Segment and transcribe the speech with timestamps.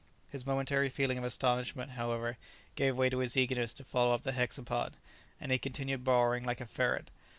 [0.31, 2.37] His momentary feeling of astonishment, however,
[2.75, 4.93] gave way to his eagerness to follow up the hexapod,
[5.39, 7.11] and he continued burrowing like a ferret.